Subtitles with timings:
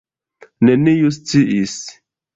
[0.69, 1.75] Neniu sciis.